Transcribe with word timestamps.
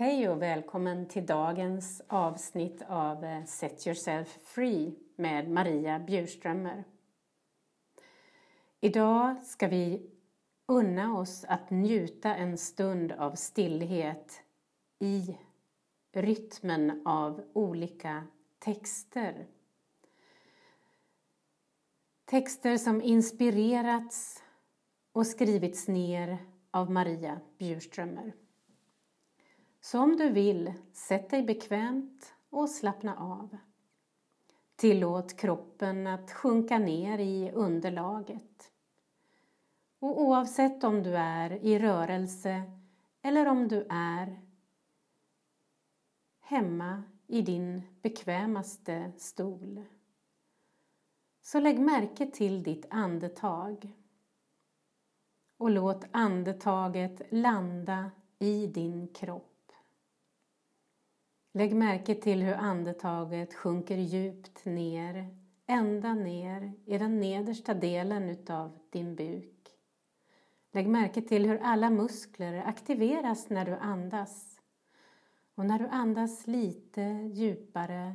Hej 0.00 0.28
och 0.28 0.42
välkommen 0.42 1.08
till 1.08 1.26
dagens 1.26 2.02
avsnitt 2.08 2.82
av 2.88 3.24
eh, 3.24 3.44
Set 3.44 3.86
Yourself 3.86 4.38
Free 4.44 4.94
med 5.16 5.50
Maria 5.50 5.98
Bjurströmer. 5.98 6.84
Idag 8.80 9.42
ska 9.42 9.68
vi 9.68 10.10
unna 10.66 11.18
oss 11.18 11.44
att 11.44 11.70
njuta 11.70 12.34
en 12.34 12.58
stund 12.58 13.12
av 13.12 13.34
stillhet 13.34 14.42
i 14.98 15.38
rytmen 16.12 17.06
av 17.06 17.44
olika 17.52 18.24
texter. 18.58 19.46
Texter 22.24 22.76
som 22.76 23.02
inspirerats 23.02 24.42
och 25.12 25.26
skrivits 25.26 25.88
ner 25.88 26.38
av 26.70 26.90
Maria 26.90 27.40
Bjurströmer. 27.58 28.32
Så 29.90 30.00
om 30.00 30.16
du 30.16 30.30
vill, 30.30 30.72
sätt 30.92 31.30
dig 31.30 31.42
bekvämt 31.42 32.34
och 32.50 32.70
slappna 32.70 33.16
av. 33.16 33.56
Tillåt 34.76 35.36
kroppen 35.36 36.06
att 36.06 36.32
sjunka 36.32 36.78
ner 36.78 37.18
i 37.18 37.50
underlaget. 37.50 38.72
Och 39.98 40.22
oavsett 40.22 40.84
om 40.84 41.02
du 41.02 41.16
är 41.16 41.50
i 41.50 41.78
rörelse 41.78 42.62
eller 43.22 43.48
om 43.48 43.68
du 43.68 43.86
är 43.90 44.40
hemma 46.40 47.02
i 47.26 47.42
din 47.42 47.82
bekvämaste 48.02 49.12
stol 49.16 49.84
så 51.40 51.60
lägg 51.60 51.80
märke 51.80 52.26
till 52.26 52.62
ditt 52.62 52.86
andetag 52.90 53.92
och 55.56 55.70
låt 55.70 56.04
andetaget 56.10 57.22
landa 57.30 58.10
i 58.38 58.66
din 58.66 59.08
kropp. 59.08 59.57
Lägg 61.58 61.76
märke 61.76 62.14
till 62.14 62.42
hur 62.42 62.54
andetaget 62.54 63.54
sjunker 63.54 63.96
djupt 63.96 64.64
ner, 64.64 65.36
ända 65.66 66.14
ner 66.14 66.72
i 66.86 66.98
den 66.98 67.20
nedersta 67.20 67.74
delen 67.74 68.30
utav 68.30 68.78
din 68.90 69.16
buk. 69.16 69.68
Lägg 70.72 70.88
märke 70.88 71.22
till 71.22 71.46
hur 71.46 71.58
alla 71.58 71.90
muskler 71.90 72.62
aktiveras 72.66 73.50
när 73.50 73.64
du 73.64 73.76
andas. 73.76 74.60
Och 75.54 75.66
när 75.66 75.78
du 75.78 75.86
andas 75.86 76.46
lite 76.46 77.02
djupare 77.32 78.14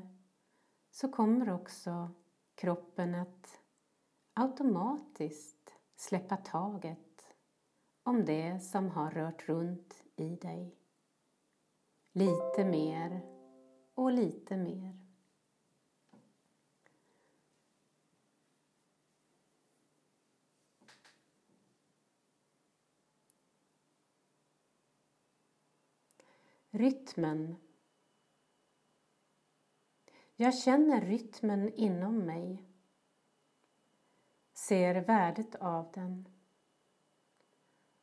så 0.91 1.11
kommer 1.11 1.53
också 1.53 2.09
kroppen 2.55 3.15
att 3.15 3.59
automatiskt 4.33 5.73
släppa 5.95 6.37
taget 6.37 7.35
om 8.03 8.25
det 8.25 8.59
som 8.59 8.89
har 8.89 9.11
rört 9.11 9.49
runt 9.49 10.03
i 10.15 10.35
dig. 10.35 10.75
Lite 12.13 12.65
mer 12.65 13.32
och 14.13 14.19
lite 14.19 14.57
mer. 14.57 14.99
Rytmen. 26.69 27.55
Jag 30.35 30.57
känner 30.57 31.01
rytmen 31.01 31.73
inom 31.73 32.19
mig. 32.19 32.63
Ser 34.53 34.95
värdet 34.95 35.55
av 35.55 35.91
den. 35.93 36.27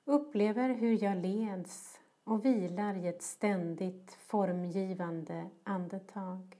Upplever 0.05 0.69
hur 0.69 1.03
jag 1.05 1.16
leds 1.16 2.00
och 2.25 2.45
vilar 2.45 2.97
i 2.97 3.09
ett 3.09 3.23
ständigt 3.23 4.13
formgivande 4.13 5.51
andetag. 5.65 6.57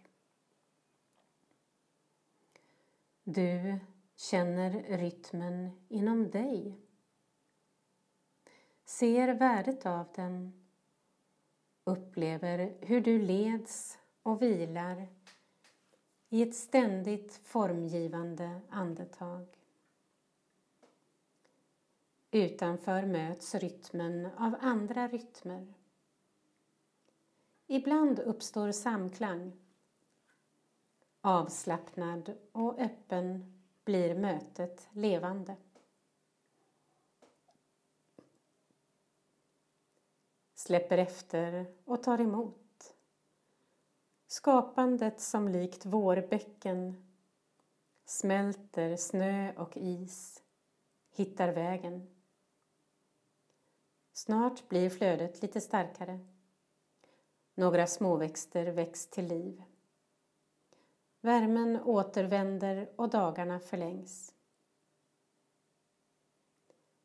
Du 3.25 3.79
känner 4.17 4.99
rytmen 4.99 5.71
inom 5.89 6.31
dig. 6.31 6.79
Ser 8.85 9.35
värdet 9.35 9.87
av 9.87 10.07
den. 10.15 10.53
Upplever 11.85 12.75
hur 12.81 13.01
du 13.01 13.19
leds 13.19 13.99
och 14.23 14.43
vilar 14.43 15.09
i 16.29 16.43
ett 16.43 16.55
ständigt 16.55 17.41
formgivande 17.45 18.61
andetag. 18.69 19.60
Utanför 22.33 23.07
möts 23.07 23.55
rytmen 23.55 24.29
av 24.37 24.57
andra 24.61 25.09
rytmer. 25.09 25.75
Ibland 27.67 28.19
uppstår 28.19 28.73
samklang. 28.73 29.53
Avslappnad 31.21 32.37
och 32.53 32.79
öppen 32.79 33.55
blir 33.85 34.15
mötet 34.15 34.89
levande. 34.93 35.57
Släpper 40.55 40.99
efter 40.99 41.75
och 41.85 42.03
tar 42.03 42.21
emot. 42.21 42.95
Skapandet 44.27 45.21
som 45.21 45.49
likt 45.49 45.87
vårbäcken 45.87 47.11
smälter 48.05 48.97
snö 48.97 49.53
och 49.57 49.77
is, 49.77 50.43
hittar 51.11 51.49
vägen. 51.49 52.20
Snart 54.21 54.69
blir 54.69 54.91
flödet 54.91 55.43
lite 55.43 55.61
starkare. 55.61 56.21
Några 57.55 57.87
småväxter 57.87 58.67
väcks 58.67 59.07
till 59.07 59.27
liv. 59.27 59.63
Värmen 61.21 61.81
återvänder 61.81 62.91
och 62.97 63.09
dagarna 63.09 63.61
förlängs. 63.61 64.35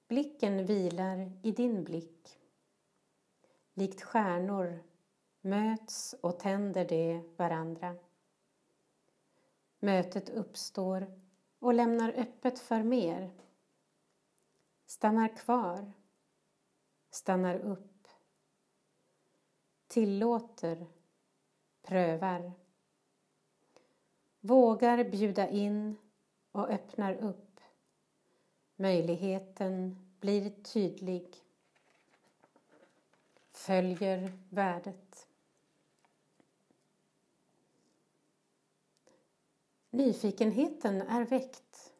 Blicken 0.08 0.66
vilar 0.66 1.31
i 1.44 1.52
din 1.52 1.84
blick. 1.84 2.40
Likt 3.74 4.02
stjärnor 4.02 4.84
möts 5.42 6.16
och 6.22 6.40
tänder 6.40 6.86
de 6.86 7.34
varandra. 7.38 7.96
Mötet 9.80 10.30
uppstår 10.30 11.20
och 11.59 11.74
lämnar 11.74 12.12
öppet 12.12 12.59
för 12.59 12.84
mer. 12.84 13.32
Stannar 14.86 15.38
kvar 15.38 15.94
stannar 17.16 17.56
upp, 17.56 18.08
tillåter, 19.88 20.88
prövar, 21.81 22.52
vågar 24.40 25.03
bjuda 25.03 25.50
in 25.50 25.98
och 26.52 26.70
öppnar 26.70 27.14
upp. 27.14 27.59
Möjligheten 28.76 29.98
blir 30.20 30.50
tydlig, 30.64 31.36
följer 33.52 34.40
värdet. 34.50 35.28
Nyfikenheten 39.90 41.02
är 41.02 41.26
väckt. 41.26 41.94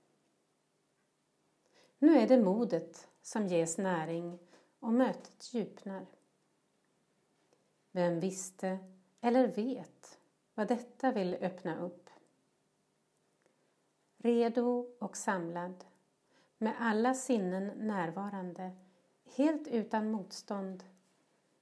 Nu 2.00 2.18
är 2.18 2.28
det 2.28 2.44
modet 2.44 3.08
som 3.22 3.48
ges 3.48 3.78
näring 3.78 4.40
och 4.86 4.94
mötet 4.94 5.54
djupnar. 5.54 6.06
Vem 7.92 8.20
visste 8.20 8.80
eller 9.22 9.48
vet 9.48 10.20
vad 10.54 10.68
detta 10.68 11.12
vill 11.12 11.34
öppna 11.34 11.80
upp? 11.80 12.10
Redo 14.18 14.96
och 15.00 15.18
samlad, 15.18 15.86
med 16.58 16.76
alla 16.80 17.14
sinnen 17.14 17.88
närvarande, 17.88 18.72
helt 19.36 19.68
utan 19.68 20.12
motstånd, 20.12 20.84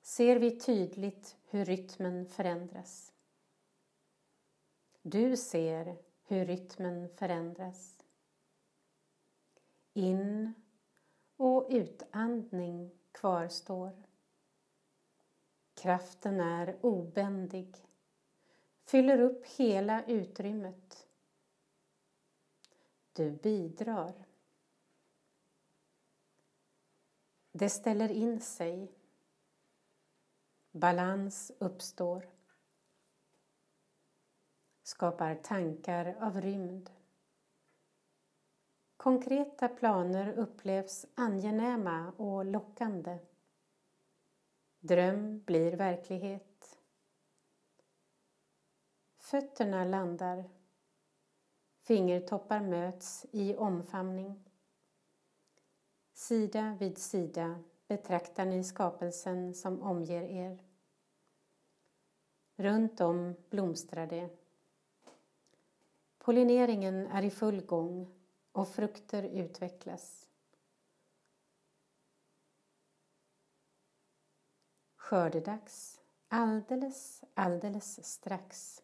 ser 0.01 0.39
vi 0.39 0.59
tydligt 0.59 1.37
hur 1.49 1.65
rytmen 1.65 2.25
förändras. 2.25 3.13
Du 5.01 5.37
ser 5.37 5.97
hur 6.23 6.45
rytmen 6.45 7.09
förändras. 7.09 8.03
In 9.93 10.53
och 11.37 11.67
utandning 11.69 12.91
kvarstår. 13.13 14.03
Kraften 15.73 16.39
är 16.39 16.77
obändig, 16.81 17.87
fyller 18.83 19.19
upp 19.21 19.45
hela 19.45 20.05
utrymmet. 20.05 21.07
Du 23.13 23.31
bidrar. 23.31 24.13
Det 27.51 27.69
ställer 27.69 28.11
in 28.11 28.41
sig. 28.41 28.91
Balans 30.71 31.51
uppstår. 31.59 32.29
Skapar 34.83 35.35
tankar 35.35 36.15
av 36.19 36.41
rymd. 36.41 36.89
Konkreta 39.03 39.67
planer 39.67 40.33
upplevs 40.37 41.05
angenäma 41.15 42.11
och 42.17 42.45
lockande. 42.45 43.19
Dröm 44.79 45.43
blir 45.45 45.71
verklighet. 45.71 46.79
Fötterna 49.17 49.85
landar. 49.85 50.49
Fingertoppar 51.81 52.59
möts 52.59 53.25
i 53.31 53.55
omfamning. 53.55 54.43
Sida 56.13 56.77
vid 56.79 56.97
sida 56.97 57.59
betraktar 57.87 58.45
ni 58.45 58.63
skapelsen 58.63 59.53
som 59.53 59.81
omger 59.81 60.23
er. 60.23 60.59
Runt 62.55 63.01
om 63.01 63.35
blomstrar 63.49 64.07
det. 64.07 64.29
Pollineringen 66.17 67.07
är 67.07 67.23
i 67.23 67.29
full 67.29 67.61
gång 67.61 68.22
och 68.53 68.67
frukter 68.67 69.23
utvecklas. 69.23 70.29
Skördedags 74.95 76.01
alldeles, 76.27 77.23
alldeles 77.33 78.05
strax. 78.05 78.81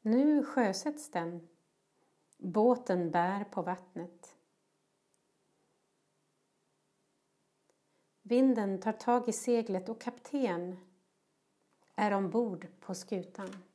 Nu 0.00 0.44
sjösätts 0.44 1.10
den. 1.10 1.48
Båten 2.36 3.10
bär 3.10 3.44
på 3.44 3.62
vattnet. 3.62 4.36
Vinden 8.22 8.80
tar 8.80 8.92
tag 8.92 9.28
i 9.28 9.32
seglet 9.32 9.88
och 9.88 10.00
kapten 10.00 10.76
är 11.94 12.12
ombord 12.12 12.66
på 12.80 12.94
skutan. 12.94 13.67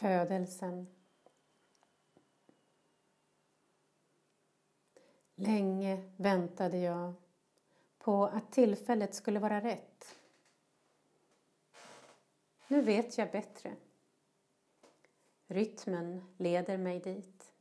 Födelsen. 0.00 0.86
Länge 5.34 6.12
väntade 6.16 6.78
jag 6.78 7.14
på 7.98 8.24
att 8.24 8.52
tillfället 8.52 9.14
skulle 9.14 9.38
vara 9.38 9.60
rätt. 9.60 10.16
Nu 12.68 12.82
vet 12.82 13.18
jag 13.18 13.30
bättre. 13.30 13.76
Rytmen 15.46 16.34
leder 16.36 16.78
mig 16.78 17.00
dit. 17.00 17.54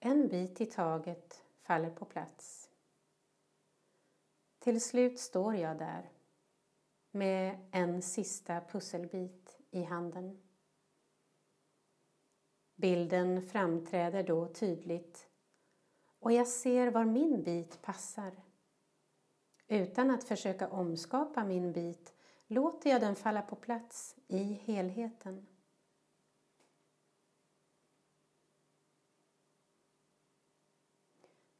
En 0.00 0.28
bit 0.28 0.60
i 0.60 0.66
taget 0.66 1.42
faller 1.58 1.90
på 1.90 2.04
plats. 2.04 2.70
Till 4.58 4.80
slut 4.80 5.20
står 5.20 5.54
jag 5.54 5.78
där 5.78 6.10
med 7.10 7.68
en 7.70 8.02
sista 8.02 8.60
pusselbit 8.60 9.59
i 9.70 9.82
handen. 9.82 10.40
Bilden 12.74 13.42
framträder 13.42 14.22
då 14.22 14.48
tydligt 14.48 15.28
och 16.18 16.32
jag 16.32 16.48
ser 16.48 16.90
var 16.90 17.04
min 17.04 17.42
bit 17.42 17.82
passar. 17.82 18.32
Utan 19.68 20.10
att 20.10 20.24
försöka 20.24 20.68
omskapa 20.68 21.44
min 21.44 21.72
bit 21.72 22.14
låter 22.46 22.90
jag 22.90 23.00
den 23.00 23.16
falla 23.16 23.42
på 23.42 23.56
plats 23.56 24.16
i 24.26 24.42
helheten. 24.42 25.46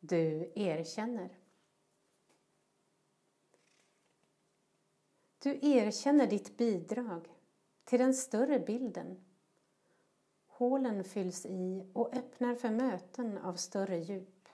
Du 0.00 0.52
erkänner. 0.54 1.38
Du 5.38 5.58
erkänner 5.62 6.26
ditt 6.26 6.56
bidrag 6.56 7.28
till 7.90 7.98
den 7.98 8.14
större 8.14 8.58
bilden. 8.58 9.16
Hålen 10.46 11.04
fylls 11.04 11.46
i 11.46 11.86
och 11.92 12.14
öppnar 12.14 12.54
för 12.54 12.70
möten 12.70 13.38
av 13.38 13.54
större 13.54 13.98
djup. 13.98 14.48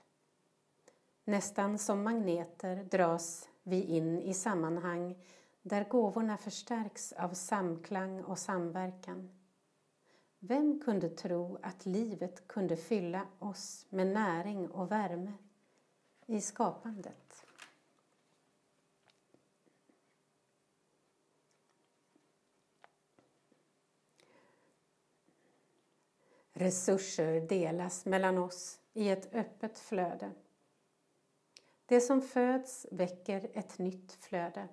Nästan 1.25 1.79
som 1.79 2.03
magneter 2.03 2.85
dras 2.85 3.49
vi 3.63 3.83
in 3.83 4.19
i 4.19 4.35
sammanhang 4.35 5.17
där 5.63 5.85
gåvorna 5.85 6.37
förstärks 6.37 7.13
av 7.13 7.29
samklang 7.29 8.25
och 8.25 8.39
samverkan. 8.39 9.31
Vem 10.39 10.81
kunde 10.81 11.09
tro 11.09 11.59
att 11.63 11.87
livet 11.87 12.49
kunde 12.49 12.77
fylla 12.77 13.27
oss 13.39 13.87
med 13.89 14.07
näring 14.07 14.71
och 14.71 14.91
värme 14.91 15.33
i 16.27 16.41
skapandet? 16.41 17.26
Resurser 26.59 27.41
delas 27.41 28.05
mellan 28.05 28.39
oss 28.39 28.81
i 28.93 29.09
ett 29.09 29.35
öppet 29.35 29.79
flöde. 29.79 30.33
Det 31.87 32.01
som 32.01 32.23
föds 32.23 32.87
väcker 32.91 33.51
ett 33.55 33.79
nytt 33.79 34.13
flöde. 34.13 34.69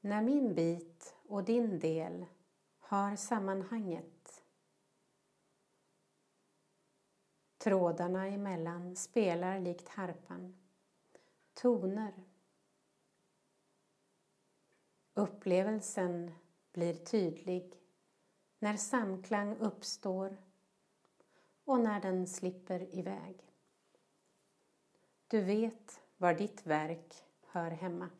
När 0.00 0.22
min 0.22 0.54
bit 0.54 1.16
och 1.28 1.44
din 1.44 1.78
del 1.78 2.26
har 2.78 3.16
sammanhanget. 3.16 4.42
Trådarna 7.58 8.26
emellan 8.26 8.96
spelar 8.96 9.60
likt 9.60 9.88
harpan. 9.88 10.58
Toner. 11.54 12.24
Upplevelsen 15.14 16.34
blir 16.72 16.94
tydlig 16.94 17.83
när 18.64 18.76
samklang 18.76 19.56
uppstår 19.56 20.36
och 21.64 21.80
när 21.80 22.00
den 22.00 22.26
slipper 22.26 22.94
iväg. 22.94 23.52
Du 25.26 25.40
vet 25.40 26.00
var 26.16 26.34
ditt 26.34 26.66
verk 26.66 27.24
hör 27.46 27.70
hemma. 27.70 28.10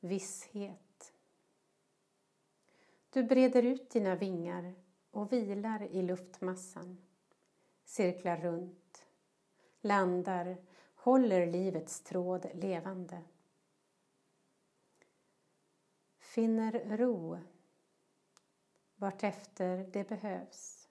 Visshet. 0.00 1.12
Du 3.10 3.22
breder 3.22 3.62
ut 3.62 3.90
dina 3.90 4.16
vingar 4.16 4.74
och 5.10 5.32
vilar 5.32 5.82
i 5.82 6.02
luftmassan. 6.02 6.98
Cirklar 7.84 8.36
runt, 8.36 9.06
landar, 9.80 10.56
håller 10.94 11.46
livets 11.46 12.00
tråd 12.00 12.46
levande. 12.54 13.22
Finner 16.36 16.96
ro 16.96 17.38
vartefter 18.96 19.90
det 19.92 20.08
behövs 20.08 20.88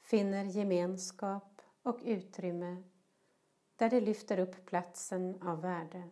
finner 0.00 0.44
gemenskap 0.44 1.62
och 1.82 1.98
utrymme 2.04 2.82
där 3.76 3.90
det 3.90 4.00
lyfter 4.00 4.38
upp 4.38 4.66
platsen 4.66 5.42
av 5.42 5.60
värde. 5.60 6.08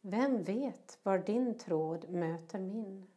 Vem 0.00 0.42
vet 0.42 0.98
var 1.02 1.18
din 1.18 1.58
tråd 1.58 2.10
möter 2.10 2.58
min 2.58 3.10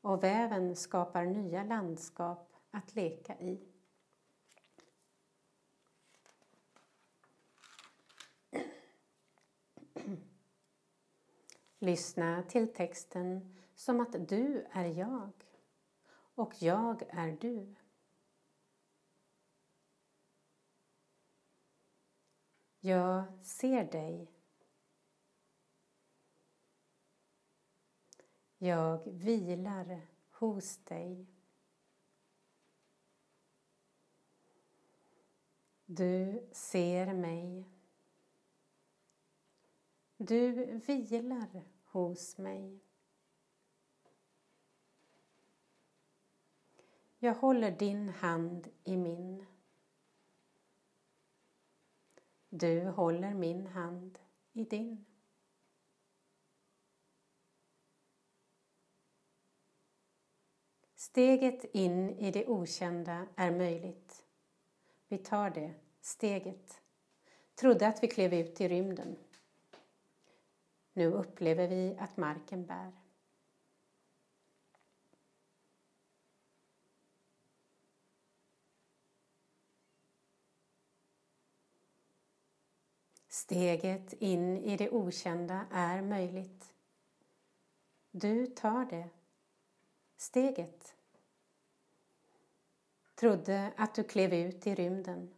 och 0.00 0.24
väven 0.24 0.76
skapar 0.76 1.24
nya 1.24 1.64
landskap 1.64 2.52
att 2.70 2.94
leka 2.94 3.38
i. 3.38 3.67
Lyssna 11.78 12.42
till 12.42 12.72
texten 12.72 13.56
som 13.74 14.00
att 14.00 14.28
du 14.28 14.66
är 14.70 14.84
jag 14.84 15.32
och 16.34 16.62
jag 16.62 17.02
är 17.08 17.32
du. 17.40 17.74
Jag 22.80 23.46
ser 23.46 23.84
dig. 23.84 24.32
Jag 28.58 29.02
vilar 29.06 30.00
hos 30.30 30.78
dig. 30.78 31.26
Du 35.86 36.48
ser 36.52 37.14
mig. 37.14 37.77
Du 40.20 40.78
vilar 40.86 41.62
hos 41.84 42.38
mig. 42.38 42.80
Jag 47.18 47.34
håller 47.34 47.70
din 47.70 48.08
hand 48.08 48.68
i 48.84 48.96
min. 48.96 49.46
Du 52.48 52.84
håller 52.84 53.34
min 53.34 53.66
hand 53.66 54.18
i 54.52 54.64
din. 54.64 55.04
Steget 60.94 61.64
in 61.64 62.10
i 62.10 62.30
det 62.30 62.46
okända 62.46 63.26
är 63.36 63.50
möjligt. 63.50 64.24
Vi 65.08 65.18
tar 65.18 65.50
det 65.50 65.74
steget. 66.00 66.80
trodde 67.54 67.88
att 67.88 68.02
vi 68.02 68.08
klev 68.08 68.34
ut 68.34 68.60
i 68.60 68.68
rymden. 68.68 69.16
Nu 70.98 71.06
upplever 71.06 71.68
vi 71.68 71.96
att 71.98 72.16
marken 72.16 72.66
bär. 72.66 72.92
Steget 83.28 84.12
in 84.12 84.58
i 84.58 84.76
det 84.76 84.90
okända 84.90 85.66
är 85.70 86.02
möjligt. 86.02 86.74
Du 88.10 88.46
tar 88.46 88.84
det. 88.84 89.08
Steget. 90.16 90.96
Trodde 93.14 93.72
att 93.76 93.94
du 93.94 94.04
klev 94.04 94.34
ut 94.34 94.66
i 94.66 94.74
rymden. 94.74 95.34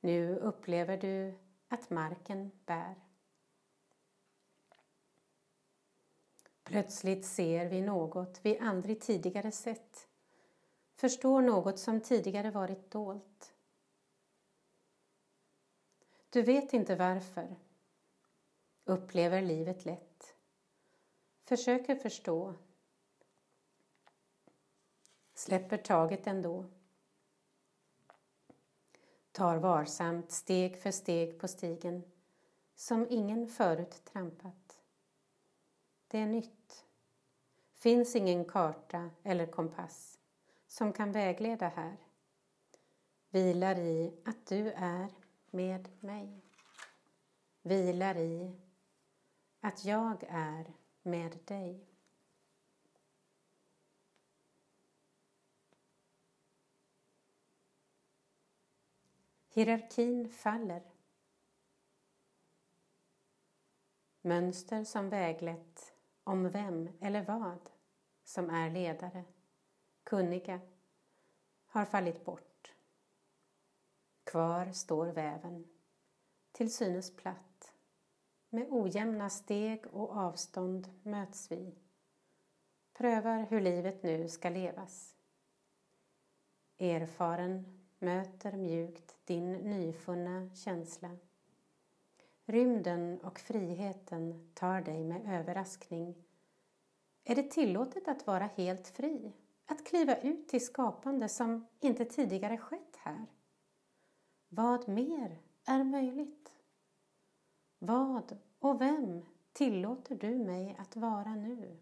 Nu 0.00 0.36
upplever 0.36 0.96
du 0.96 1.34
att 1.68 1.90
marken 1.90 2.50
bär. 2.66 3.03
Plötsligt 6.64 7.26
ser 7.26 7.66
vi 7.66 7.80
något 7.80 8.40
vi 8.42 8.58
aldrig 8.58 9.00
tidigare 9.00 9.52
sett, 9.52 10.08
förstår 10.94 11.42
något 11.42 11.78
som 11.78 12.00
tidigare 12.00 12.50
varit 12.50 12.90
dolt. 12.90 13.54
Du 16.30 16.42
vet 16.42 16.72
inte 16.72 16.96
varför, 16.96 17.56
upplever 18.84 19.42
livet 19.42 19.84
lätt, 19.84 20.36
försöker 21.44 21.96
förstå, 21.96 22.54
släpper 25.34 25.76
taget 25.76 26.26
ändå, 26.26 26.64
tar 29.32 29.56
varsamt 29.56 30.32
steg 30.32 30.82
för 30.82 30.90
steg 30.90 31.40
på 31.40 31.48
stigen 31.48 32.02
som 32.74 33.06
ingen 33.10 33.48
förut 33.48 34.04
trampat. 34.04 34.73
Det 36.14 36.20
är 36.20 36.26
nytt. 36.26 36.84
Finns 37.72 38.16
ingen 38.16 38.44
karta 38.44 39.10
eller 39.22 39.46
kompass 39.46 40.18
som 40.66 40.92
kan 40.92 41.12
vägleda 41.12 41.68
här. 41.68 41.96
Vilar 43.30 43.78
i 43.78 44.22
att 44.24 44.46
du 44.46 44.72
är 44.72 45.08
med 45.50 45.88
mig. 46.00 46.42
Vilar 47.62 48.16
i 48.16 48.60
att 49.60 49.84
jag 49.84 50.24
är 50.28 50.72
med 51.02 51.38
dig. 51.44 51.86
Hierarkin 59.48 60.28
faller. 60.28 60.82
Mönster 64.20 64.84
som 64.84 65.08
väglett 65.08 65.93
om 66.24 66.50
vem 66.50 66.88
eller 67.00 67.24
vad 67.24 67.70
som 68.24 68.50
är 68.50 68.70
ledare, 68.70 69.24
kunniga, 70.04 70.60
har 71.66 71.84
fallit 71.84 72.24
bort. 72.24 72.74
Kvar 74.24 74.72
står 74.72 75.06
väven, 75.06 75.68
till 76.52 76.74
synes 76.74 77.16
platt. 77.16 77.72
Med 78.48 78.66
ojämna 78.70 79.30
steg 79.30 79.86
och 79.86 80.16
avstånd 80.16 80.88
möts 81.02 81.50
vi. 81.52 81.74
Prövar 82.92 83.46
hur 83.50 83.60
livet 83.60 84.02
nu 84.02 84.28
ska 84.28 84.48
levas. 84.48 85.16
Erfaren 86.78 87.80
möter 87.98 88.52
mjukt 88.52 89.16
din 89.24 89.52
nyfunna 89.52 90.50
känsla. 90.54 91.16
Rymden 92.46 93.20
och 93.20 93.38
friheten 93.38 94.50
tar 94.54 94.80
dig 94.80 95.04
med 95.04 95.40
överraskning. 95.40 96.14
Är 97.24 97.34
det 97.34 97.50
tillåtet 97.50 98.08
att 98.08 98.26
vara 98.26 98.50
helt 98.56 98.88
fri? 98.88 99.32
Att 99.66 99.86
kliva 99.86 100.16
ut 100.16 100.48
till 100.48 100.66
skapande 100.66 101.28
som 101.28 101.66
inte 101.80 102.04
tidigare 102.04 102.58
skett 102.58 102.96
här? 102.96 103.26
Vad 104.48 104.88
mer 104.88 105.38
är 105.64 105.84
möjligt? 105.84 106.56
Vad 107.78 108.38
och 108.58 108.80
vem 108.80 109.22
tillåter 109.52 110.14
du 110.14 110.34
mig 110.34 110.76
att 110.78 110.96
vara 110.96 111.34
nu? 111.34 111.76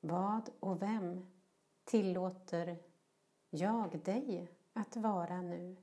Vad 0.00 0.50
och 0.60 0.82
vem 0.82 1.26
tillåter 1.84 2.78
jag 3.50 4.04
dig 4.04 4.48
att 4.72 4.96
vara 4.96 5.42
nu? 5.42 5.76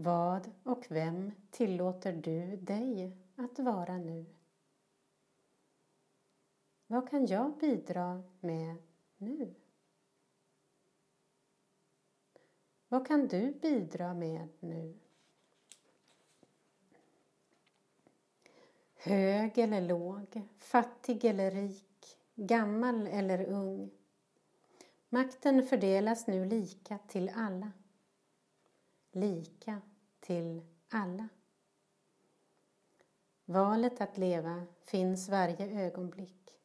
Vad 0.00 0.50
och 0.62 0.86
vem 0.88 1.32
tillåter 1.50 2.12
du 2.12 2.56
dig 2.56 3.16
att 3.36 3.58
vara 3.58 3.98
nu? 3.98 4.26
Vad 6.86 7.10
kan 7.10 7.26
jag 7.26 7.58
bidra 7.58 8.22
med 8.40 8.76
nu? 9.16 9.54
Vad 12.88 13.06
kan 13.06 13.28
du 13.28 13.52
bidra 13.52 14.14
med 14.14 14.48
nu? 14.60 14.94
Hög 18.96 19.58
eller 19.58 19.80
låg, 19.80 20.42
fattig 20.58 21.24
eller 21.24 21.50
rik, 21.50 22.18
gammal 22.34 23.06
eller 23.06 23.46
ung. 23.46 23.90
Makten 25.08 25.66
fördelas 25.66 26.26
nu 26.26 26.44
lika 26.44 26.98
till 26.98 27.30
alla. 27.34 27.72
Lika 29.18 29.80
till 30.20 30.62
alla. 30.88 31.28
Valet 33.44 34.00
att 34.00 34.18
leva 34.18 34.66
finns 34.84 35.28
varje 35.28 35.86
ögonblick. 35.86 36.60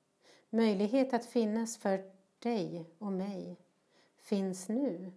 Möjlighet 0.50 1.14
att 1.14 1.26
finnas 1.26 1.78
för 1.78 2.12
dig 2.40 2.86
och 2.98 3.12
mig 3.12 3.58
finns 4.18 4.70
nu. 4.70 5.12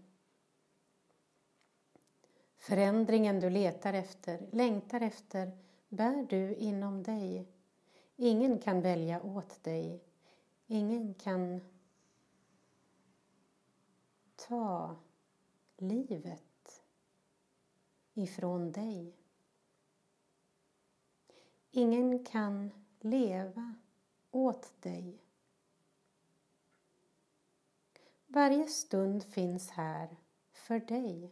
Förändringen 2.57 3.41
du 3.41 3.51
letar 3.51 3.93
efter, 3.93 4.49
längtar 4.53 5.01
efter, 5.01 5.59
bär 5.89 6.27
du 6.31 6.55
inom 6.55 7.03
dig. 7.03 7.49
Ingen 8.17 8.59
kan 8.59 8.81
välja 8.81 9.23
åt 9.23 9.65
dig. 9.65 10.05
Ingen 10.67 11.15
kan 11.15 11.61
ta 14.37 14.97
livet 15.77 16.46
ifrån 18.17 18.73
dig. 18.73 19.17
Ingen 21.71 22.25
kan 22.25 22.71
leva 23.01 23.75
åt 24.31 24.83
dig. 24.83 25.23
Varje 28.27 28.67
stund 28.67 29.25
finns 29.25 29.71
här 29.71 30.17
för 30.53 30.81
dig. 30.81 31.31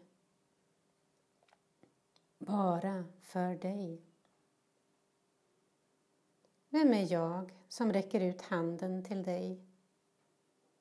Bara 2.39 3.05
för 3.21 3.55
dig. 3.57 4.03
Vem 6.69 6.95
är 6.95 7.13
jag 7.13 7.53
som 7.69 7.93
räcker 7.93 8.21
ut 8.21 8.43
handen 8.43 9.05
till 9.05 9.23
dig? 9.23 9.65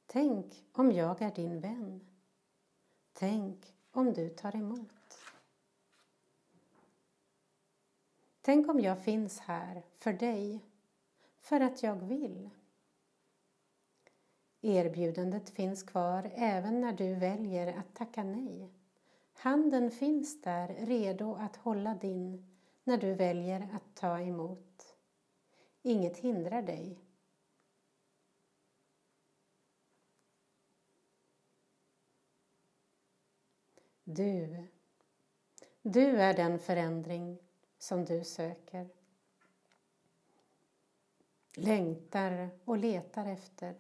Tänk 0.06 0.66
om 0.72 0.92
jag 0.92 1.22
är 1.22 1.36
din 1.36 1.60
vän. 1.60 2.08
Tänk 3.14 3.76
om 3.92 4.14
du 4.14 4.30
tar 4.30 4.56
emot. 4.56 5.03
Tänk 8.46 8.70
om 8.70 8.80
jag 8.80 9.04
finns 9.04 9.40
här 9.40 9.84
för 9.98 10.14
dig, 10.14 10.66
för 11.40 11.60
att 11.60 11.84
jag 11.84 11.96
vill. 11.96 12.50
Erbjudandet 14.62 15.50
finns 15.50 15.84
kvar 15.84 16.32
även 16.36 16.82
när 16.82 16.94
du 16.94 17.16
väljer 17.16 17.78
att 17.78 17.96
tacka 17.96 18.24
nej. 18.24 18.74
Handen 19.34 19.92
finns 19.92 20.42
där 20.42 20.68
redo 20.68 21.36
att 21.36 21.56
hålla 21.56 21.96
din 21.96 22.58
när 22.84 22.98
du 22.98 23.14
väljer 23.14 23.70
att 23.74 23.96
ta 23.96 24.20
emot. 24.20 24.96
Inget 25.82 26.18
hindrar 26.18 26.62
dig. 26.62 27.00
Du, 34.04 34.68
du 35.82 36.22
är 36.22 36.34
den 36.34 36.60
förändring 36.60 37.43
som 37.84 38.06
du 38.06 38.24
söker. 38.24 38.90
Längtar 41.56 42.50
och 42.66 42.78
letar 42.78 43.26
efter. 43.26 43.76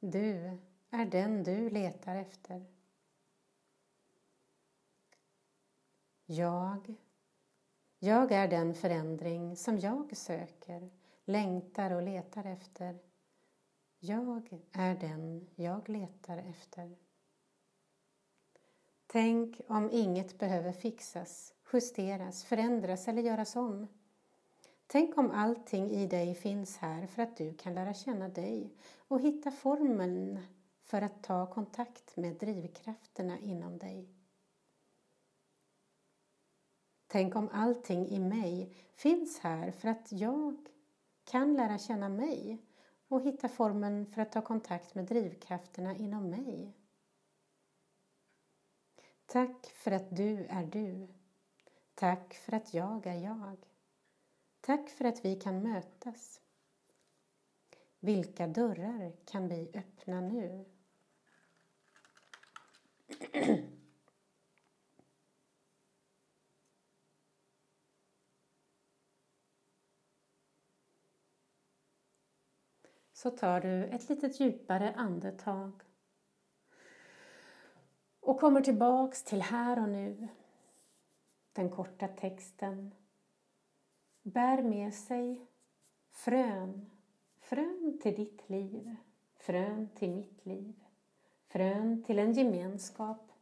Du 0.00 0.58
är 0.90 1.06
den 1.06 1.44
du 1.44 1.70
letar 1.70 2.16
efter. 2.16 2.64
Jag 6.26 6.94
jag 7.98 8.32
är 8.32 8.48
den 8.48 8.74
förändring 8.74 9.56
som 9.56 9.78
jag 9.78 10.16
söker, 10.16 10.90
längtar 11.24 11.90
och 11.90 12.02
letar 12.02 12.44
efter. 12.44 12.98
Jag 13.98 14.60
är 14.72 14.94
den 14.94 15.48
jag 15.54 15.88
letar 15.88 16.38
efter. 16.38 16.96
Tänk 19.06 19.60
om 19.68 19.90
inget 19.92 20.38
behöver 20.38 20.72
fixas, 20.72 21.55
justeras, 21.72 22.44
förändras 22.44 23.08
eller 23.08 23.22
göras 23.22 23.56
om. 23.56 23.86
Tänk 24.86 25.18
om 25.18 25.30
allting 25.30 25.90
i 25.90 26.06
dig 26.06 26.34
finns 26.34 26.76
här 26.76 27.06
för 27.06 27.22
att 27.22 27.36
du 27.36 27.54
kan 27.54 27.74
lära 27.74 27.94
känna 27.94 28.28
dig 28.28 28.74
och 29.08 29.20
hitta 29.20 29.50
formeln 29.50 30.40
för 30.82 31.02
att 31.02 31.22
ta 31.22 31.46
kontakt 31.46 32.16
med 32.16 32.36
drivkrafterna 32.36 33.38
inom 33.38 33.78
dig. 33.78 34.08
Tänk 37.06 37.36
om 37.36 37.48
allting 37.52 38.08
i 38.08 38.18
mig 38.18 38.74
finns 38.94 39.38
här 39.38 39.70
för 39.70 39.88
att 39.88 40.12
jag 40.12 40.56
kan 41.24 41.54
lära 41.54 41.78
känna 41.78 42.08
mig 42.08 42.62
och 43.08 43.22
hitta 43.22 43.48
formen 43.48 44.06
för 44.06 44.22
att 44.22 44.32
ta 44.32 44.42
kontakt 44.42 44.94
med 44.94 45.04
drivkrafterna 45.04 45.96
inom 45.96 46.30
mig. 46.30 46.72
Tack 49.26 49.66
för 49.66 49.90
att 49.90 50.16
du 50.16 50.46
är 50.48 50.66
du. 50.66 51.08
Tack 51.98 52.34
för 52.34 52.52
att 52.52 52.74
jag 52.74 53.06
är 53.06 53.18
jag. 53.18 53.56
Tack 54.60 54.88
för 54.90 55.04
att 55.04 55.24
vi 55.24 55.40
kan 55.40 55.62
mötas. 55.62 56.40
Vilka 58.00 58.46
dörrar 58.46 59.12
kan 59.24 59.48
vi 59.48 59.70
öppna 59.74 60.20
nu? 60.20 60.64
Så 73.12 73.30
tar 73.30 73.60
du 73.60 73.84
ett 73.84 74.08
litet 74.08 74.40
djupare 74.40 74.94
andetag 74.94 75.82
och 78.20 78.40
kommer 78.40 78.60
tillbaks 78.60 79.24
till 79.24 79.42
här 79.42 79.82
och 79.82 79.88
nu. 79.88 80.28
Den 81.56 81.70
korta 81.70 82.08
texten 82.08 82.94
bär 84.22 84.62
med 84.62 84.94
sig 84.94 85.46
frön, 86.10 86.90
frön 87.38 87.98
till 88.02 88.14
ditt 88.14 88.48
liv, 88.48 88.96
frön 89.34 89.88
till 89.94 90.10
mitt 90.10 90.46
liv, 90.46 90.84
frön 91.46 92.02
till 92.02 92.18
en 92.18 92.32
gemenskap 92.32 93.32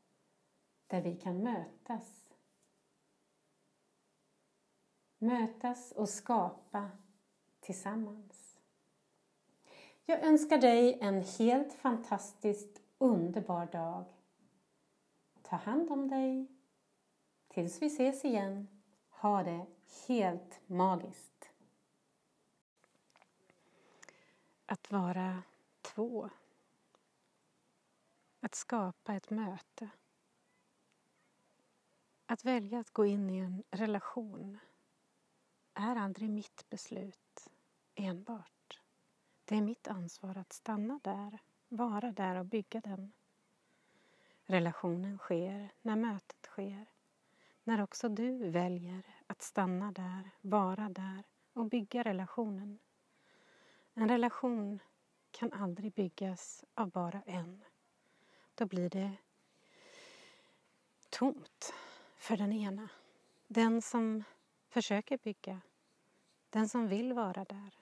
där 0.87 1.00
vi 1.00 1.16
kan 1.16 1.42
mötas. 1.42 2.26
Mötas 5.18 5.92
och 5.92 6.09
skapa 6.09 6.90
tillsammans. 7.61 8.59
Jag 10.04 10.25
önskar 10.25 10.59
dig 10.59 10.99
en 11.00 11.23
helt 11.23 11.73
fantastiskt 11.73 12.83
underbar 12.99 13.66
dag. 13.66 14.04
Ta 15.42 15.56
hand 15.56 15.90
om 15.90 16.09
dig. 16.09 16.53
Tills 17.54 17.82
vi 17.82 17.87
ses 17.87 18.25
igen, 18.25 18.68
ha 19.08 19.42
det 19.42 19.66
helt 20.08 20.61
magiskt. 20.66 21.50
Att 24.66 24.90
vara 24.90 25.42
två. 25.82 26.30
Att 28.40 28.54
skapa 28.54 29.14
ett 29.14 29.30
möte. 29.30 29.90
Att 32.26 32.44
välja 32.44 32.78
att 32.78 32.90
gå 32.90 33.06
in 33.06 33.30
i 33.30 33.38
en 33.38 33.62
relation 33.70 34.58
är 35.75 35.96
aldrig 35.96 36.30
mitt 36.30 36.70
beslut 36.70 37.50
enbart. 37.94 38.80
Det 39.44 39.56
är 39.56 39.62
mitt 39.62 39.88
ansvar 39.88 40.37
att 40.37 40.52
stanna 40.52 41.00
där, 41.02 41.38
vara 41.68 42.12
där 42.12 42.37
och 42.37 42.46
bygga 42.46 42.80
den. 42.80 43.12
Relationen 44.44 45.18
sker 45.18 45.72
när 45.83 45.96
mötet 45.96 46.46
sker. 46.46 46.93
När 47.66 47.83
också 47.83 48.09
du 48.09 48.50
väljer 48.50 49.03
att 49.27 49.42
stanna 49.42 49.92
där, 49.92 50.31
vara 50.40 50.88
där 50.88 51.24
och 51.53 51.66
bygga 51.66 52.03
relationen. 52.03 52.79
En 53.94 54.09
relation 54.09 54.79
kan 55.31 55.53
aldrig 55.53 55.92
byggas 55.92 56.64
av 56.74 56.90
bara 56.90 57.22
en. 57.27 57.64
Då 58.55 58.66
blir 58.66 58.90
det 58.90 59.12
tomt 61.11 61.74
för 62.16 62.37
den 62.37 62.53
ena. 62.53 62.88
Den 63.46 63.83
som 63.83 64.24
försöker 64.68 65.18
bygga, 65.18 65.61
den 66.50 66.68
som 66.68 66.88
vill 66.88 67.12
vara 67.12 67.44
där 67.44 67.79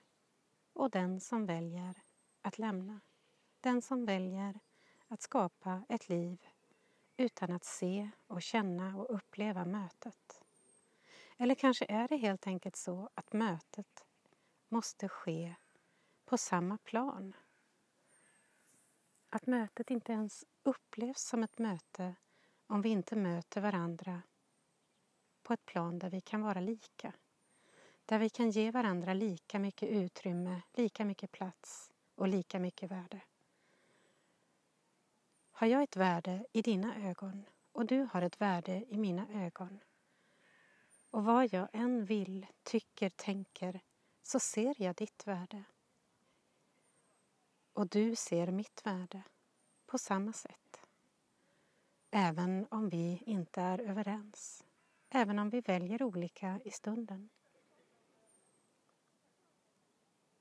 och 0.73 0.89
den 0.89 1.19
som 1.19 1.45
väljer 1.45 2.01
att 2.41 2.57
lämna. 2.57 2.99
Den 3.61 3.81
som 3.81 4.05
väljer 4.05 4.59
att 5.07 5.21
skapa 5.21 5.85
ett 5.89 6.09
liv 6.09 6.47
utan 7.17 7.51
att 7.51 7.63
se 7.63 8.09
och 8.27 8.41
känna 8.41 8.97
och 8.97 9.15
uppleva 9.15 9.65
mötet. 9.65 10.41
Eller 11.37 11.55
kanske 11.55 11.85
är 11.89 12.07
det 12.07 12.17
helt 12.17 12.47
enkelt 12.47 12.75
så 12.75 13.09
att 13.13 13.33
mötet 13.33 14.05
måste 14.69 15.09
ske 15.09 15.55
på 16.25 16.37
samma 16.37 16.77
plan. 16.77 17.35
Att 19.29 19.47
mötet 19.47 19.91
inte 19.91 20.11
ens 20.11 20.45
upplevs 20.63 21.21
som 21.21 21.43
ett 21.43 21.57
möte 21.57 22.15
om 22.67 22.81
vi 22.81 22.89
inte 22.89 23.15
möter 23.15 23.61
varandra 23.61 24.21
på 25.43 25.53
ett 25.53 25.65
plan 25.65 25.99
där 25.99 26.09
vi 26.09 26.21
kan 26.21 26.41
vara 26.41 26.59
lika. 26.59 27.13
Där 28.05 28.19
vi 28.19 28.29
kan 28.29 28.49
ge 28.49 28.71
varandra 28.71 29.13
lika 29.13 29.59
mycket 29.59 29.89
utrymme, 29.89 30.61
lika 30.73 31.05
mycket 31.05 31.31
plats 31.31 31.91
och 32.15 32.27
lika 32.27 32.59
mycket 32.59 32.91
värde. 32.91 33.21
Har 35.55 35.67
jag 35.67 35.83
ett 35.83 35.97
värde 35.97 36.45
i 36.51 36.61
dina 36.61 37.09
ögon 37.09 37.45
och 37.71 37.85
du 37.85 38.07
har 38.11 38.21
ett 38.21 38.41
värde 38.41 38.85
i 38.87 38.97
mina 38.97 39.27
ögon 39.33 39.79
och 41.09 41.23
vad 41.23 41.53
jag 41.53 41.67
än 41.73 42.05
vill, 42.05 42.45
tycker, 42.63 43.09
tänker 43.09 43.81
så 44.23 44.39
ser 44.39 44.75
jag 44.81 44.95
ditt 44.95 45.27
värde. 45.27 45.63
Och 47.73 47.89
du 47.89 48.15
ser 48.15 48.51
mitt 48.51 48.85
värde 48.85 49.23
på 49.85 49.97
samma 49.97 50.33
sätt. 50.33 50.79
Även 52.11 52.67
om 52.71 52.89
vi 52.89 53.23
inte 53.25 53.61
är 53.61 53.79
överens. 53.79 54.63
Även 55.09 55.39
om 55.39 55.49
vi 55.49 55.61
väljer 55.61 56.03
olika 56.03 56.59
i 56.65 56.71
stunden. 56.71 57.29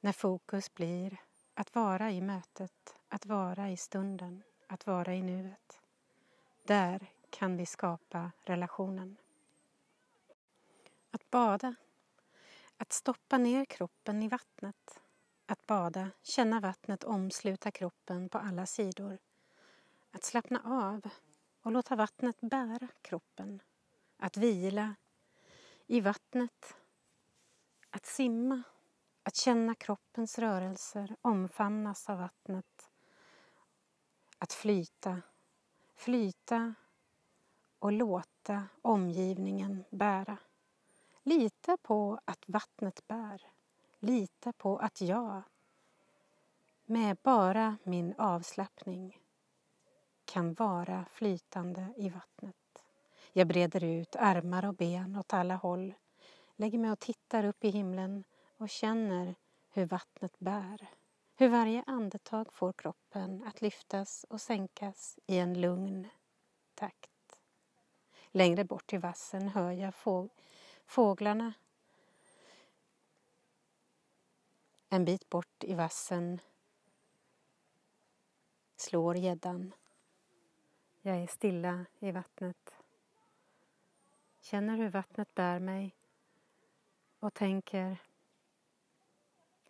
När 0.01 0.13
fokus 0.13 0.75
blir 0.75 1.21
att 1.55 1.75
vara 1.75 2.11
i 2.11 2.21
mötet, 2.21 2.97
att 3.09 3.27
vara 3.27 3.71
i 3.71 3.77
stunden, 3.77 4.43
att 4.73 4.87
vara 4.87 5.15
i 5.15 5.23
nuet. 5.23 5.81
Där 6.63 7.07
kan 7.31 7.57
vi 7.57 7.67
skapa 7.67 8.31
relationen. 8.41 9.17
Att 11.11 11.31
bada. 11.31 11.75
Att 12.77 12.93
stoppa 12.93 13.39
ner 13.39 13.65
kroppen 13.65 14.23
i 14.23 14.29
vattnet. 14.29 15.01
Att 15.47 15.67
bada, 15.67 16.11
känna 16.23 16.61
vattnet 16.61 17.05
omsluta 17.05 17.71
kroppen 17.71 18.29
på 18.29 18.39
alla 18.39 18.67
sidor. 18.67 19.19
Att 20.11 20.25
slappna 20.25 20.61
av 20.65 21.11
och 21.63 21.73
låta 21.73 21.97
vattnet 21.97 22.41
bära 22.41 22.89
kroppen. 23.03 23.63
Att 24.17 24.37
vila 24.37 24.95
i 25.87 26.01
vattnet. 26.01 26.77
Att 27.91 28.07
simma. 28.07 28.63
Att 29.23 29.37
känna 29.37 29.75
kroppens 29.75 30.39
rörelser, 30.39 31.17
omfamnas 31.23 32.09
av 32.11 32.19
vattnet. 32.19 32.72
Att 34.43 34.53
flyta. 34.53 35.23
Flyta 35.95 36.75
och 37.79 37.93
låta 37.93 38.69
omgivningen 38.83 39.85
bära. 39.91 40.39
Lita 41.23 41.77
på 41.77 42.21
att 42.25 42.45
vattnet 42.47 43.07
bär. 43.09 43.43
Lita 43.99 44.53
på 44.53 44.79
att 44.79 45.01
jag 45.01 45.43
med 46.85 47.17
bara 47.23 47.77
min 47.83 48.15
avslappning 48.19 49.19
kan 50.25 50.55
vara 50.55 51.05
flytande 51.13 51.95
i 51.97 52.09
vattnet. 52.09 52.85
Jag 53.33 53.49
breder 53.49 53.85
ut 53.85 54.17
armar 54.17 54.65
och 54.65 54.75
ben 54.75 55.17
åt 55.17 55.33
alla 55.33 55.57
håll, 55.57 55.95
lägger 56.57 56.79
mig 56.79 56.91
och 56.91 57.01
tittar 57.01 57.45
upp 57.45 57.65
i 57.65 57.71
himlen 57.71 58.25
och 58.57 58.69
känner 58.69 59.35
hur 59.69 59.87
vattnet 59.87 60.39
bär. 60.39 60.89
Hur 61.35 61.49
varje 61.49 61.85
andetag 61.87 62.53
får 62.53 62.73
kroppen 62.73 63.43
att 63.47 63.61
lyftas 63.61 64.25
och 64.29 64.41
sänkas 64.41 65.19
i 65.27 65.39
en 65.39 65.61
lugn 65.61 66.09
takt. 66.75 67.41
Längre 68.31 68.65
bort 68.65 68.93
i 68.93 68.97
vassen 68.97 69.49
hör 69.49 69.71
jag 69.71 69.95
få 69.95 70.29
Fåglarna. 70.87 71.53
En 74.89 75.05
bit 75.05 75.29
bort 75.29 75.65
i 75.65 75.75
vassen 75.75 76.41
slår 78.77 79.17
gäddan. 79.17 79.75
Jag 81.01 81.17
är 81.17 81.27
stilla 81.27 81.87
i 81.99 82.11
vattnet. 82.11 82.75
Känner 84.41 84.77
hur 84.77 84.89
vattnet 84.89 85.35
bär 85.35 85.59
mig 85.59 85.95
och 87.19 87.35
tänker 87.35 87.99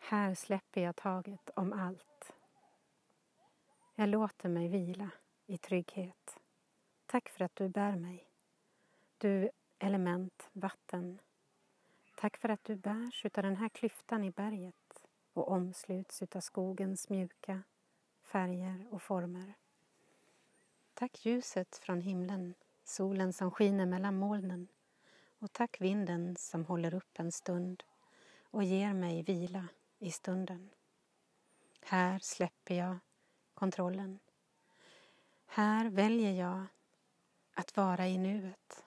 här 0.04 0.34
släpper 0.34 0.80
jag 0.80 0.96
taget 0.96 1.50
om 1.56 1.72
allt. 1.72 2.32
Jag 3.94 4.08
låter 4.08 4.48
mig 4.48 4.68
vila 4.68 5.10
i 5.46 5.58
trygghet. 5.58 6.40
Tack 7.06 7.28
för 7.28 7.44
att 7.44 7.56
du 7.56 7.68
bär 7.68 7.96
mig. 7.96 8.28
Du 9.18 9.50
element, 9.78 10.50
vatten. 10.52 11.18
Tack 12.16 12.36
för 12.36 12.48
att 12.48 12.64
du 12.64 12.76
bärs 12.76 13.24
utav 13.24 13.44
den 13.44 13.56
här 13.56 13.68
klyftan 13.68 14.24
i 14.24 14.30
berget 14.30 15.06
och 15.32 15.48
omsluts 15.48 16.22
utav 16.22 16.40
skogens 16.40 17.08
mjuka 17.08 17.62
färger 18.22 18.86
och 18.90 19.02
former. 19.02 19.54
Tack 20.94 21.26
ljuset 21.26 21.76
från 21.76 22.00
himlen, 22.00 22.54
solen 22.84 23.32
som 23.32 23.50
skiner 23.50 23.86
mellan 23.86 24.18
molnen 24.18 24.68
och 25.38 25.52
tack 25.52 25.80
vinden 25.80 26.36
som 26.36 26.64
håller 26.64 26.94
upp 26.94 27.18
en 27.18 27.32
stund 27.32 27.82
och 28.50 28.64
ger 28.64 28.94
mig 28.94 29.22
vila 29.22 29.68
i 30.02 30.10
stunden. 30.10 30.70
Här 31.80 32.18
släpper 32.18 32.74
jag 32.74 32.98
kontrollen. 33.54 34.18
Här 35.46 35.90
väljer 35.90 36.32
jag 36.32 36.66
att 37.54 37.76
vara 37.76 38.08
i 38.08 38.18
nuet, 38.18 38.84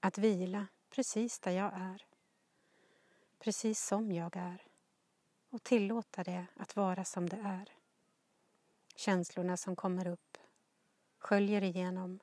att 0.00 0.18
vila 0.18 0.66
precis 0.90 1.38
där 1.40 1.50
jag 1.50 1.72
är, 1.74 2.06
precis 3.38 3.86
som 3.86 4.12
jag 4.12 4.36
är 4.36 4.66
och 5.50 5.62
tillåta 5.62 6.24
det 6.24 6.46
att 6.56 6.76
vara 6.76 7.04
som 7.04 7.28
det 7.28 7.36
är. 7.36 7.72
Känslorna 8.96 9.56
som 9.56 9.76
kommer 9.76 10.06
upp 10.06 10.38
sköljer 11.18 11.62
igenom 11.62 12.20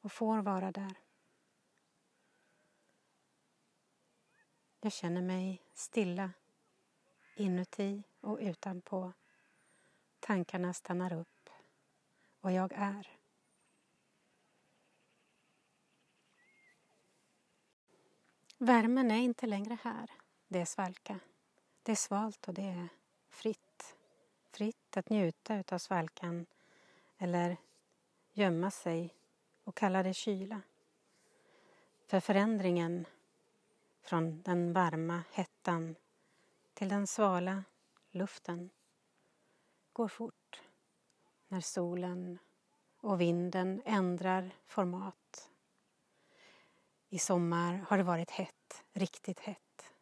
och 0.00 0.12
får 0.12 0.38
vara 0.38 0.72
där. 0.72 0.94
Jag 4.80 4.92
känner 4.92 5.22
mig 5.22 5.62
stilla 5.74 6.30
inuti 7.36 8.02
och 8.20 8.38
utanpå. 8.40 9.12
Tankarna 10.20 10.74
stannar 10.74 11.12
upp 11.12 11.50
och 12.40 12.52
jag 12.52 12.72
är. 12.72 13.18
Värmen 18.58 19.10
är 19.10 19.18
inte 19.18 19.46
längre 19.46 19.78
här. 19.82 20.10
Det 20.48 20.60
är 20.60 20.64
svalka. 20.64 21.20
Det 21.82 21.92
är 21.92 21.96
svalt 21.96 22.48
och 22.48 22.54
det 22.54 22.62
är 22.62 22.88
fritt. 23.28 23.96
Fritt 24.50 24.96
att 24.96 25.10
njuta 25.10 25.56
utav 25.56 25.78
svalkan 25.78 26.46
eller 27.18 27.56
gömma 28.32 28.70
sig 28.70 29.14
och 29.64 29.74
kalla 29.74 30.02
det 30.02 30.14
kyla. 30.14 30.60
För 32.06 32.20
förändringen 32.20 33.06
från 34.02 34.42
den 34.42 34.72
varma 34.72 35.22
hettan 35.32 35.96
till 36.74 36.88
den 36.88 37.06
svala 37.06 37.64
luften 38.10 38.70
går 39.92 40.08
fort 40.08 40.62
när 41.48 41.60
solen 41.60 42.38
och 42.96 43.20
vinden 43.20 43.82
ändrar 43.84 44.50
format. 44.66 45.50
I 47.08 47.18
sommar 47.18 47.84
har 47.88 47.98
det 47.98 48.04
varit 48.04 48.30
hett, 48.30 48.84
riktigt 48.92 49.40
hett. 49.40 49.92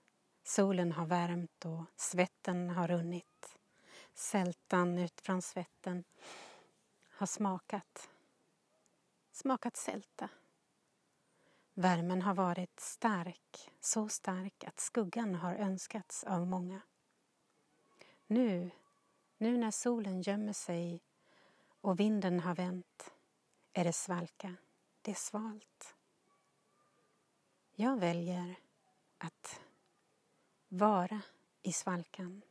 Solen 0.43 0.93
har 0.93 1.07
värmt 1.07 1.65
och 1.65 1.85
svetten 1.97 2.71
har 2.71 2.89
runnit. 2.89 3.59
Sältan 4.15 4.99
ut 4.99 5.21
från 5.21 5.43
svetten 5.43 6.05
har 7.09 7.27
smakat. 7.27 8.11
Smakat 9.33 9.77
sälta. 9.77 10.29
Värmen 11.75 12.23
har 12.23 12.35
varit 12.35 12.81
stark, 12.81 13.71
så 13.81 14.09
stark 14.09 14.65
att 14.65 14.81
skuggan 14.81 15.35
har 15.35 15.55
önskats 15.55 16.25
av 16.25 16.47
många. 16.47 16.81
Nu, 18.27 18.71
nu 19.39 19.57
när 19.57 19.71
solen 19.71 20.23
gömmer 20.23 20.53
sig 20.53 21.03
och 21.81 22.01
vinden 22.01 22.41
har 22.41 22.55
vänt 22.55 23.13
är 23.73 23.85
det 23.85 23.93
svalka, 23.93 24.57
det 25.03 25.11
är 25.11 25.15
svalt. 25.15 25.97
Jag 27.75 28.01
väljer 28.01 28.55
att 29.19 29.61
vara 30.69 31.23
i 31.63 31.73
svalkan, 31.73 32.43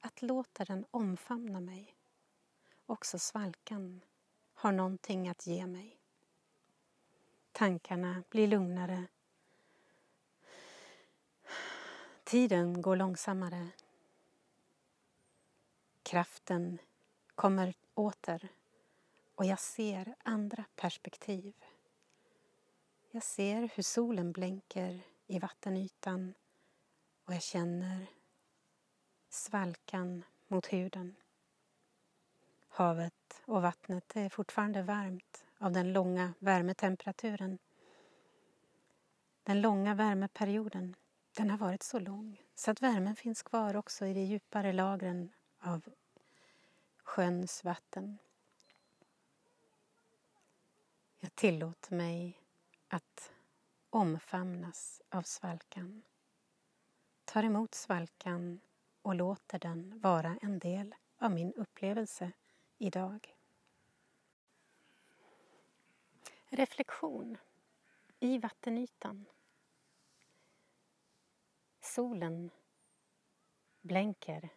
att 0.00 0.22
låta 0.22 0.64
den 0.64 0.84
omfamna 0.90 1.60
mig. 1.60 1.96
Också 2.86 3.18
svalkan 3.18 4.00
har 4.54 4.72
någonting 4.72 5.28
att 5.28 5.46
ge 5.46 5.66
mig. 5.66 6.03
Tankarna 7.56 8.22
blir 8.30 8.46
lugnare. 8.46 9.06
Tiden 12.24 12.82
går 12.82 12.96
långsammare. 12.96 13.68
Kraften 16.02 16.78
kommer 17.34 17.74
åter 17.94 18.48
och 19.34 19.44
jag 19.44 19.60
ser 19.60 20.14
andra 20.22 20.64
perspektiv. 20.76 21.54
Jag 23.10 23.22
ser 23.22 23.70
hur 23.74 23.82
solen 23.82 24.32
blänker 24.32 25.00
i 25.26 25.38
vattenytan 25.38 26.34
och 27.24 27.34
jag 27.34 27.42
känner 27.42 28.06
svalkan 29.28 30.24
mot 30.48 30.72
huden. 30.72 31.16
Havet 32.68 33.42
och 33.44 33.62
vattnet 33.62 34.16
är 34.16 34.28
fortfarande 34.28 34.82
varmt 34.82 35.44
av 35.64 35.72
den 35.72 35.92
långa 35.92 36.34
värmetemperaturen. 36.38 37.58
Den 39.42 39.60
långa 39.60 39.94
värmeperioden, 39.94 40.96
den 41.36 41.50
har 41.50 41.58
varit 41.58 41.82
så 41.82 41.98
lång 41.98 42.42
så 42.54 42.70
att 42.70 42.82
värmen 42.82 43.16
finns 43.16 43.42
kvar 43.42 43.76
också 43.76 44.06
i 44.06 44.14
de 44.14 44.20
djupare 44.20 44.72
lagren 44.72 45.32
av 45.60 45.82
sjöns 47.04 47.64
vatten. 47.64 48.18
Jag 51.20 51.34
tillåter 51.34 51.94
mig 51.94 52.40
att 52.88 53.32
omfamnas 53.90 55.02
av 55.08 55.22
svalkan. 55.22 56.02
Tar 57.24 57.42
emot 57.42 57.74
svalkan 57.74 58.60
och 59.02 59.14
låter 59.14 59.58
den 59.58 60.00
vara 60.00 60.38
en 60.42 60.58
del 60.58 60.94
av 61.18 61.30
min 61.30 61.52
upplevelse 61.52 62.32
idag. 62.78 63.33
Reflektion 66.56 67.38
i 68.20 68.38
vattenytan. 68.38 69.24
Solen 71.80 72.50
blänker 73.80 74.48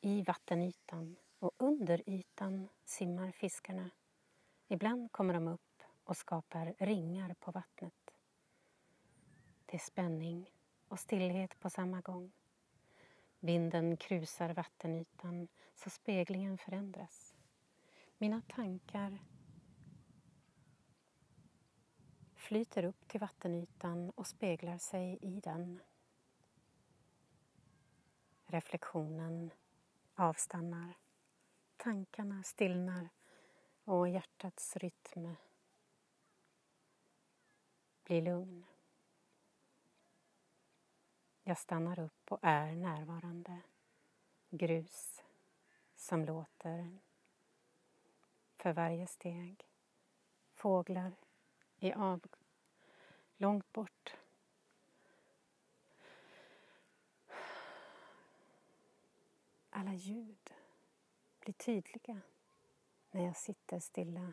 i 0.00 0.22
vattenytan 0.22 1.16
och 1.38 1.52
under 1.58 2.10
ytan 2.10 2.68
simmar 2.84 3.30
fiskarna. 3.30 3.90
Ibland 4.68 5.12
kommer 5.12 5.34
de 5.34 5.48
upp 5.48 5.82
och 6.04 6.16
skapar 6.16 6.74
ringar 6.78 7.34
på 7.34 7.50
vattnet. 7.50 8.10
Det 9.66 9.74
är 9.76 9.78
spänning 9.78 10.50
och 10.88 11.00
stillhet 11.00 11.60
på 11.60 11.70
samma 11.70 12.00
gång. 12.00 12.32
Vinden 13.38 13.96
krusar 13.96 14.54
vattenytan 14.54 15.48
så 15.74 15.90
speglingen 15.90 16.58
förändras. 16.58 17.34
Mina 18.18 18.42
tankar 18.48 19.18
flyter 22.50 22.84
upp 22.84 23.08
till 23.08 23.20
vattenytan 23.20 24.10
och 24.10 24.26
speglar 24.26 24.78
sig 24.78 25.18
i 25.22 25.40
den. 25.40 25.80
Reflektionen 28.46 29.50
avstannar. 30.14 30.94
Tankarna 31.76 32.42
stillnar 32.42 33.08
och 33.84 34.08
hjärtats 34.08 34.76
rytm 34.76 35.34
blir 38.04 38.22
lugn. 38.22 38.66
Jag 41.42 41.58
stannar 41.58 41.98
upp 41.98 42.32
och 42.32 42.38
är 42.42 42.72
närvarande. 42.74 43.60
Grus 44.50 45.22
som 45.96 46.24
låter 46.24 46.98
för 48.56 48.72
varje 48.72 49.06
steg. 49.06 49.68
Fåglar 50.54 51.12
i 51.80 51.92
av 51.92 52.20
långt 53.40 53.72
bort. 53.72 54.16
Alla 59.70 59.94
ljud 59.94 60.54
blir 61.40 61.54
tydliga 61.54 62.20
när 63.10 63.24
jag 63.24 63.36
sitter 63.36 63.80
stilla 63.80 64.32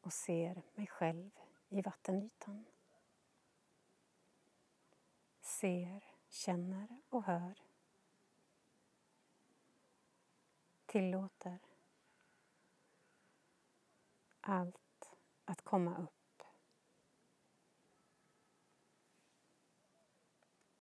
och 0.00 0.12
ser 0.12 0.62
mig 0.74 0.86
själv 0.86 1.30
i 1.68 1.82
vattenytan. 1.82 2.64
Ser, 5.40 6.04
känner 6.28 7.00
och 7.08 7.24
hör. 7.24 7.62
Tillåter 10.86 11.58
allt 14.40 15.10
att 15.44 15.62
komma 15.62 15.96
upp. 15.96 16.17